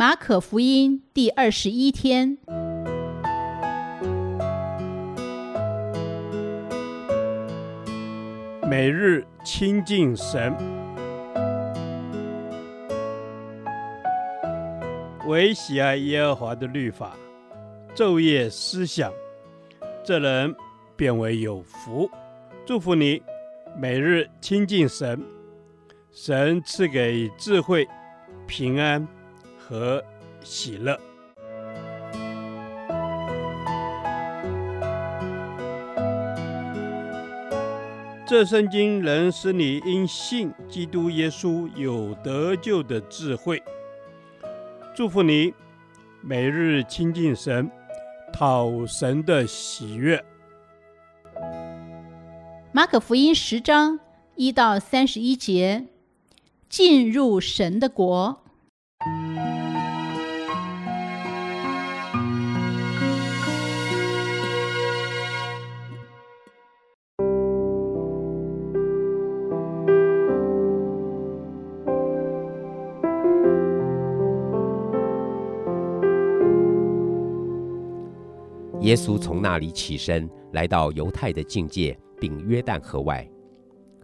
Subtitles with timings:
[0.00, 2.38] 马可福音第二十一天，
[8.66, 10.56] 每日亲近神，
[15.26, 17.14] 唯喜爱耶和华的律法，
[17.94, 19.12] 昼夜思想，
[20.02, 20.56] 这人
[20.96, 22.10] 便为有福。
[22.64, 23.22] 祝福你，
[23.76, 25.22] 每日亲近神，
[26.10, 27.86] 神赐给智慧、
[28.46, 29.06] 平安。
[29.70, 30.02] 和
[30.42, 30.98] 喜乐。
[38.26, 43.62] 这圣经能使你因信基督耶稣有得救的智慧。
[44.92, 45.54] 祝福你，
[46.20, 47.70] 每日亲近神，
[48.32, 50.24] 讨神的喜悦。
[52.72, 54.00] 马可福音十章
[54.34, 55.86] 一到三十一节，
[56.68, 58.42] 进入神的国。
[78.90, 83.24] 耶稣从那里起身，来到犹太的境界，并约旦河外。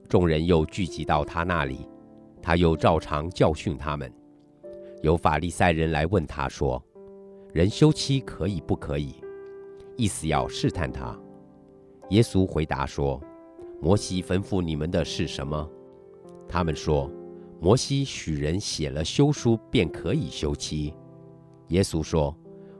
[0.09, 1.89] 众人又聚集到他那里，
[2.41, 4.12] 他又照常教训他们。
[5.03, 6.81] 有法利赛人来问他说
[7.53, 9.17] ：“人休妻可以不可以？”
[9.98, 11.19] 意思要试探他。
[12.11, 13.20] 耶稣回答说
[13.83, 15.69] ：“摩西吩咐你们的是什么？”
[16.47, 17.11] 他们说
[17.61, 20.95] ：“摩西许人写了休书，便可以休妻。”
[21.70, 22.33] 耶稣说。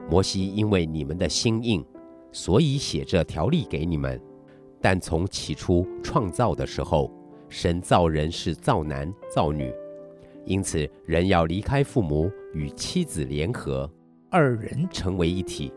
[0.09, 1.85] 摩西因为你们的心硬，
[2.31, 4.21] 所以写这条例给你们。
[4.79, 7.11] 但从起初创造的时候，
[7.49, 9.73] 神造人是造男造女，
[10.45, 13.89] 因此人要离开父母，与妻子联合，
[14.29, 15.73] 二人成为一体。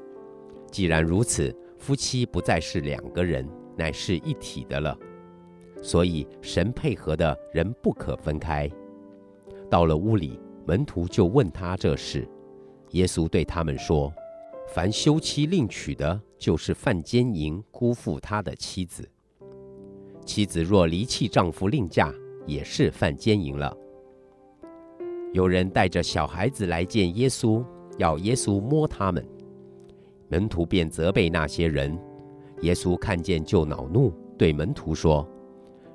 [0.70, 4.96] 既然如此，夫妻不再是两个人，乃是一体的了。
[5.82, 8.70] 所以神配合的人不可分开。
[9.70, 12.28] 到了屋里，门徒就问他这事。
[12.90, 14.12] 耶稣对他们说。
[14.72, 19.08] 凡休妻另娶的，就是犯奸淫，辜负他的妻子。
[20.24, 22.14] 妻子若离弃丈夫另嫁，
[22.46, 23.76] 也是犯奸淫了。
[25.32, 27.64] 有人带着小孩子来见耶稣，
[27.98, 29.26] 要耶稣摸他们。
[30.28, 31.98] 门徒便责备那些人。
[32.60, 35.28] 耶稣看见就恼怒，对门徒说：“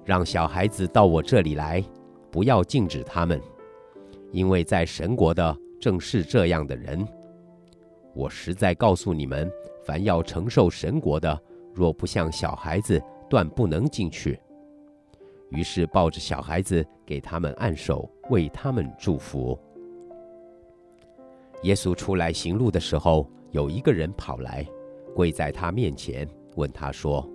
[0.04, 1.82] 让小孩子到我这里来，
[2.30, 3.40] 不要禁止他们，
[4.34, 7.08] 因为在神国的正是这样的人。”
[8.16, 9.52] 我实在告诉你们，
[9.84, 11.38] 凡要承受神国的，
[11.74, 14.40] 若不像小孩子，断不能进去。
[15.50, 19.60] 于是抱着小孩子，给他们按手，为他们祝福。
[21.64, 24.66] 耶稣出来行路的时候，有一个人跑来，
[25.14, 27.30] 跪在他面前，问他说：“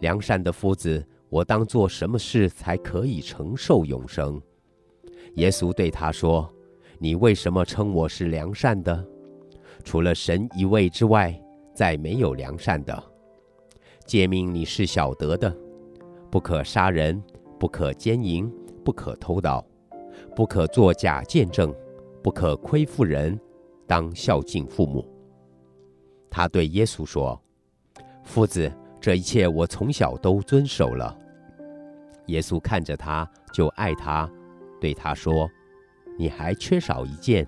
[0.00, 4.40] 良善的夫子，我当做什么事才可以承受永生？”
[5.34, 6.48] 耶稣对他说
[6.98, 9.04] ：“你为什么称我是良善的？”
[9.84, 11.34] 除了神一位之外，
[11.74, 13.02] 再没有良善的。
[14.06, 15.54] 诫命你是晓得的：
[16.30, 17.22] 不可杀人，
[17.58, 18.52] 不可奸淫，
[18.84, 19.64] 不可偷盗，
[20.34, 21.74] 不可作假见证，
[22.22, 23.38] 不可亏负人，
[23.86, 25.06] 当孝敬父母。
[26.30, 27.40] 他对耶稣说
[28.24, 31.16] ：“夫子，这一切我从小都遵守了。”
[32.26, 34.30] 耶稣看着他，就爱他，
[34.80, 35.48] 对他说
[36.18, 37.46] ：“你还缺少一件。”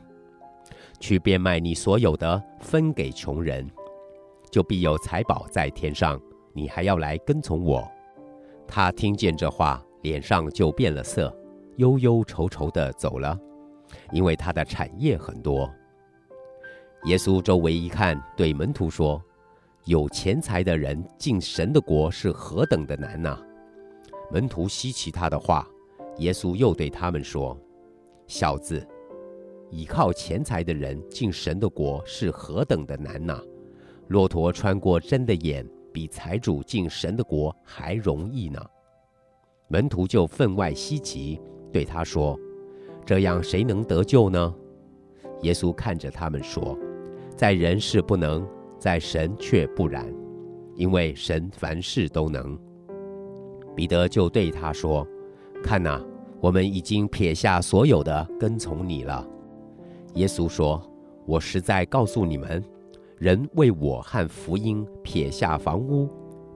[1.03, 3.69] 去变卖你所有的，分给穷人，
[4.53, 6.19] 就必有财宝在天上。
[6.53, 7.91] 你还要来跟从我。
[8.69, 11.37] 他听见这话，脸上就变了色，
[11.79, 13.37] 忧忧愁愁的走了，
[14.12, 15.69] 因为他的产业很多。
[17.07, 19.21] 耶稣周围一看，对门徒说
[19.87, 23.37] ：“有钱财的人进神的国是何等的难呐！”
[24.31, 25.67] 门徒稀奇他的话，
[26.19, 27.59] 耶稣又对他们说
[28.29, 28.87] ：“小子。”
[29.72, 33.43] 倚靠钱财的人进神的国是何等的难呐！
[34.08, 38.62] 骆驼穿过针的眼，比财主进神的国还容易呢。
[39.69, 41.41] 门徒就分外稀奇，
[41.73, 42.38] 对他说
[43.06, 44.55] ：“这样谁能得救呢？”
[45.41, 46.79] 耶稣看着他们说
[47.35, 48.47] ：“在人是不能，
[48.79, 50.06] 在神却不然，
[50.76, 52.58] 因为神凡事都能。”
[53.75, 55.08] 彼得就对他说
[55.64, 55.99] ：“看哪，
[56.43, 59.26] 我们已经撇下所有的，跟从你了。”
[60.14, 60.82] 耶稣说
[61.26, 62.62] ：“我实在告诉你们，
[63.17, 66.09] 人为我和福音撇下房屋，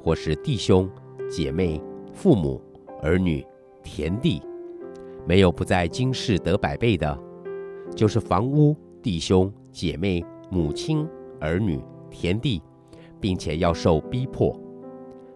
[0.02, 0.90] 或是弟兄、
[1.30, 1.80] 姐妹、
[2.12, 2.60] 父母、
[3.02, 3.44] 儿女、
[3.82, 4.42] 田地，
[5.26, 7.18] 没有不在今世得百倍的，
[7.94, 11.08] 就是房屋、弟兄姐妹、母亲、
[11.40, 11.80] 儿女、
[12.10, 12.62] 田地，
[13.18, 14.54] 并且要受逼迫，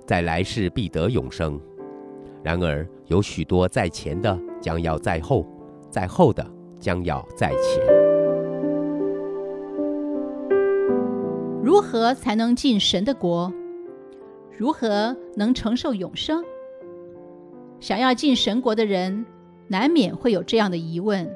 [0.07, 1.59] 在来世必得永生。
[2.43, 5.47] 然而有许多在前的将要在后，
[5.91, 6.47] 在后的
[6.79, 8.00] 将要在前。
[11.71, 13.53] 如何才能进神的国？
[14.59, 16.45] 如何能承受永生？
[17.79, 19.25] 想要进神国的人，
[19.69, 21.33] 难免会有这样的疑问：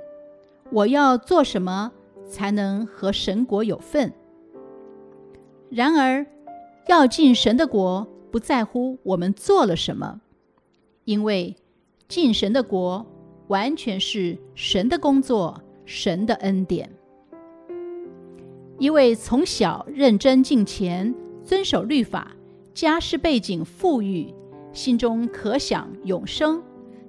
[0.72, 1.92] 我要做什么
[2.26, 4.12] 才能和神国有份？
[5.70, 6.26] 然而，
[6.88, 10.20] 要进神的国，不在乎我们做了什么，
[11.04, 11.54] 因为
[12.08, 13.06] 进神的国
[13.46, 16.90] 完全是神的工作，神的恩典。
[18.78, 22.32] 一位从小认真敬虔、遵守律法、
[22.74, 24.34] 家世背景富裕、
[24.72, 26.62] 心中可想永生、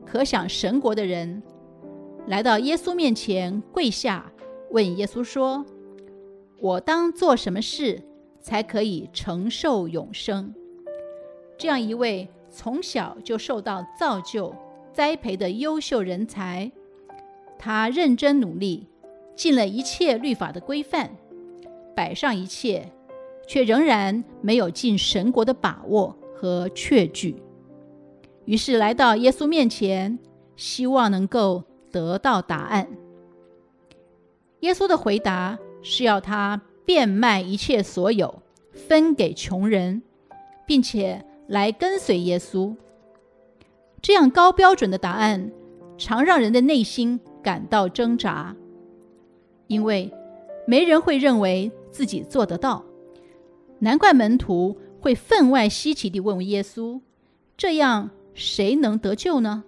[0.05, 1.41] 可想神国的人，
[2.27, 4.31] 来到耶稣面前跪下，
[4.69, 5.65] 问耶稣说
[6.61, 8.01] ：“我当做什么事
[8.39, 10.53] 才可以承受永生？”
[11.57, 14.53] 这样一位从小就受到造就、
[14.93, 16.71] 栽培的优秀人才，
[17.57, 18.87] 他认真努力，
[19.35, 21.09] 尽了一切律法的规范，
[21.95, 22.91] 摆上一切，
[23.47, 27.41] 却仍然没有进神国的把握和确据。
[28.45, 30.19] 于是来到耶稣面前，
[30.55, 32.87] 希望能够得到答案。
[34.59, 38.41] 耶稣的回答是要他变卖一切所有，
[38.71, 40.01] 分给穷人，
[40.65, 42.75] 并且来跟随耶稣。
[44.01, 45.51] 这样高标准的答案，
[45.97, 48.55] 常让人的内心感到挣扎，
[49.67, 50.11] 因为
[50.67, 52.83] 没人会认为自己做得到。
[53.79, 56.99] 难怪门徒会分外稀奇地问耶稣
[57.55, 59.63] ：“这样。”谁能得救呢？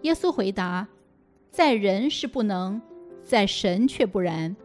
[0.00, 0.88] 耶稣回答
[1.52, 2.80] ：“在人是不能，
[3.22, 4.56] 在神却不然，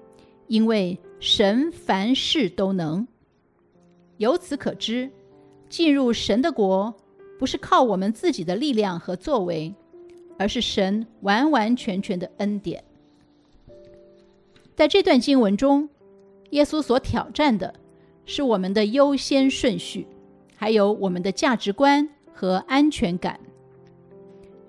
[0.47, 3.05] 因为神凡事都能。
[4.15, 5.11] 由此可知，
[5.67, 6.95] 进入神的国
[7.37, 9.75] 不是靠我们自己的力量和作为，
[10.37, 12.81] 而是神完完全全的恩典。”
[14.73, 15.89] 在这段经文中，
[16.51, 17.73] 耶稣所挑战的
[18.25, 20.07] 是我们的优先顺序，
[20.55, 22.09] 还有我们的价值观。
[22.39, 23.37] 和安全感。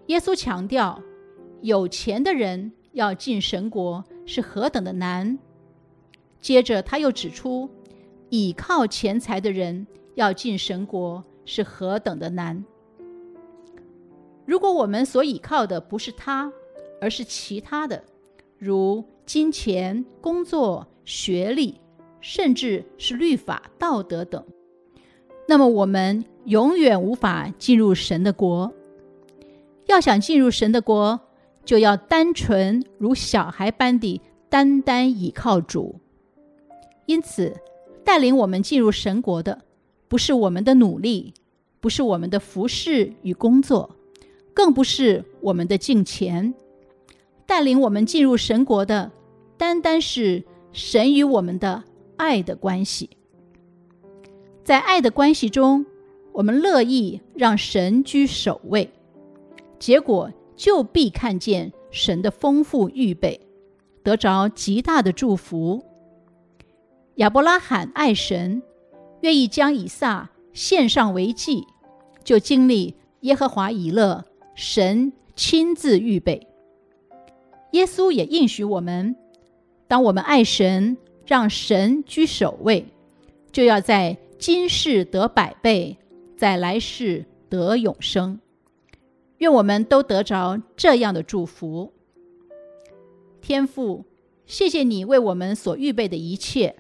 [0.07, 1.01] 耶稣强调，
[1.61, 5.39] 有钱的人要进神国是何等的难。
[6.41, 7.71] 接着，他又指出，
[8.29, 9.87] 倚靠钱财的人
[10.17, 12.65] 要进神国是何等的难。
[14.45, 16.53] 如果我们所倚靠的不是他，
[17.01, 18.03] 而是其他的，
[18.59, 21.81] 如金钱、工作、学历，
[22.21, 24.45] 甚至是律法、道德等，
[25.49, 26.25] 那么我们。
[26.47, 28.73] 永远无法进入神的国。
[29.87, 31.21] 要想进入神的国，
[31.67, 36.01] 就要单纯如小孩般地单单倚靠主。
[37.05, 37.55] 因此，
[38.05, 39.61] 带领我们进入神国的，
[40.09, 41.35] 不是我们的努力，
[41.79, 43.95] 不是我们的服侍与工作，
[44.55, 46.55] 更不是我们的敬虔。
[47.47, 49.13] 带领我们进入神国的，
[49.59, 51.85] 单单是神与我们的
[52.17, 53.11] 爱的关系。
[54.63, 55.85] 在爱的关系中，
[56.33, 58.91] 我们乐意让神居首位，
[59.79, 63.41] 结果就必看见神的丰富预备，
[64.03, 65.83] 得着极大的祝福。
[67.17, 68.63] 亚伯拉罕爱神，
[69.23, 71.67] 愿意将以撒献上为祭，
[72.23, 76.47] 就经历耶和华以勒，神亲自预备。
[77.73, 79.17] 耶稣也应许我们，
[79.91, 82.87] 当我们爱神，让神居首位，
[83.51, 85.97] 就要在今世得百倍。
[86.37, 88.41] 在来世得永生，
[89.39, 91.93] 愿我们都得着这样的祝福。
[93.43, 94.05] 天父，
[94.47, 96.77] 谢谢你为我们所预备的一切，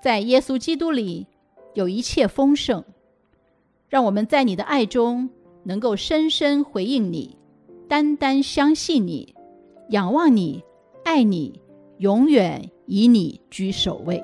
[0.00, 1.26] 在耶稣基督里
[1.74, 2.82] 有一切丰盛，
[3.88, 5.28] 让我们在你的爱中
[5.64, 7.36] 能够深深回应你，
[7.88, 9.34] 单单相信你，
[9.90, 10.62] 仰望你，
[11.04, 11.60] 爱你，
[12.02, 14.20] 永远以你居首位。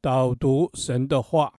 [0.00, 1.52] 导读神的话，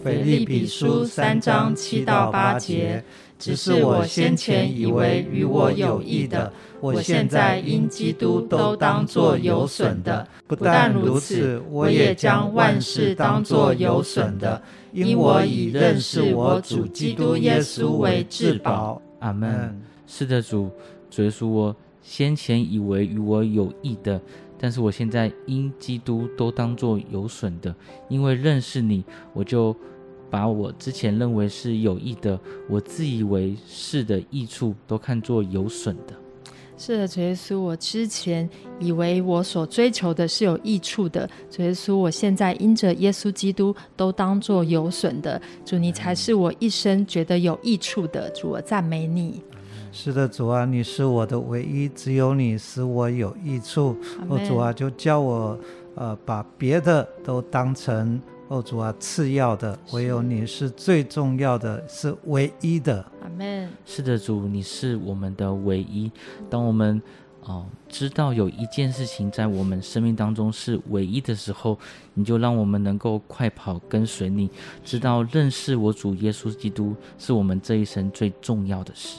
[0.00, 3.02] 腓立比书三章七到八节，
[3.38, 10.26] 只是我先前以为与我有益的，我现在因基督都当作有损的。
[10.46, 14.60] 不但如此，我也将万事当作有损的，
[14.92, 19.00] 因我以认识我主基督耶稣为至宝。
[19.20, 19.80] 阿门。
[20.06, 20.70] 是的，主，
[21.10, 24.20] 主耶稣，我先前以为与我有益的，
[24.58, 27.74] 但是我现在因基督都当作有损的，
[28.08, 29.76] 因为认识你，我就
[30.30, 36.14] 把我之前认为是有益的，我自以为是的益处，都看作有损的。
[36.76, 49.42] 是的，主耶稣，我之前以为我所追求的是有益处的，主耶稣，我现在因着耶稣基督都当作有损的，主你才是我一生觉得有益处的，主我赞美你。
[49.90, 53.96] 是的，主啊，你是我的唯一，只有你使我有益处。
[54.28, 55.58] 我，主啊，就叫我
[55.96, 58.20] 呃把别的都当成。
[58.48, 63.04] 哦，主啊，次要的唯有你是最重要的，是唯一的。
[63.22, 63.68] 阿门。
[63.84, 66.10] 是的，主，你是我们的唯一。
[66.48, 67.00] 当我们
[67.44, 71.78] 哦知道有一件事情在我们生命当中是唯一的时候，
[72.14, 74.50] 你就让我们能够快跑跟随你，
[74.82, 79.18] 知道认识我主耶稣基督是我们这一生最重要的事。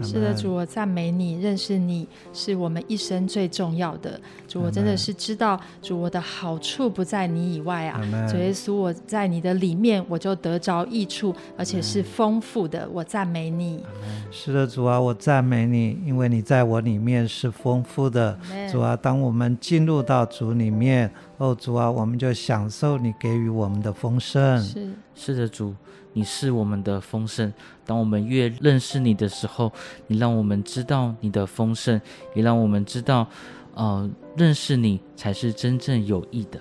[0.00, 4.20] 是的，主，我赞美你，认识你是我们一生最重要的。
[4.46, 8.00] 主，我真的是知道，主，我的好处不在你以外啊。
[8.30, 12.88] 主耶稣，我在你的里面，我就得着益处，而且是丰富的。
[12.92, 13.82] 我赞美你。
[14.30, 18.38] 是的，主啊，我赞美你，因为你在我里面是丰富的。
[18.70, 24.60] 主啊，当我们进入到主里面，哦，主啊，我们就享受你给予我们的丰盛。
[24.60, 25.74] 是，是的，主。
[26.14, 27.52] 你是我们的丰盛。
[27.86, 29.72] 当我们越认识你的时候，
[30.08, 32.00] 你让我们知道你的丰盛，
[32.34, 33.28] 也让我们知道，
[33.74, 36.58] 呃，认识你才是真正有益的。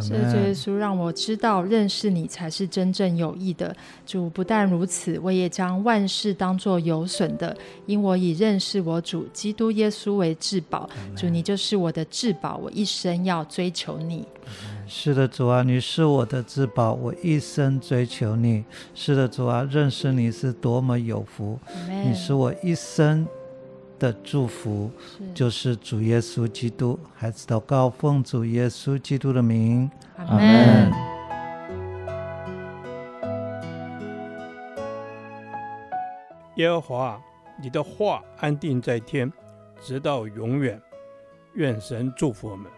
[0.00, 3.74] 是的，主耶稣，让我知道认识你才是真正有益的。
[4.06, 7.56] 主不但如此，我也将万事当作有损的，
[7.86, 10.88] 因我以认识我主基督耶稣为至宝。
[11.16, 14.26] 主，你就是我的至宝，我一生要追求你。
[14.86, 18.64] 是的，主啊，你是我的至宝，我一生追求你。
[18.94, 21.58] 是的，主啊，认识你是多么有福
[22.04, 23.26] 你是我一生
[24.02, 26.98] 的祝福，是就是主耶稣基督。
[27.14, 30.90] 孩子祷告，奉主耶稣基督的名，阿门。
[36.56, 37.22] 耶和华，
[37.62, 39.32] 你的话安定在天，
[39.80, 40.82] 直到永远。
[41.54, 42.68] 愿神祝福我们。